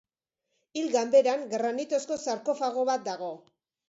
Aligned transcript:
Hil 0.79 0.87
ganberan 0.95 1.43
granitozko 1.51 2.17
sarkofago 2.31 2.87
bat 2.91 3.05
dago. 3.09 3.29